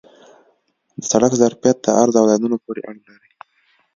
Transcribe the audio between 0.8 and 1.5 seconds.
د سړک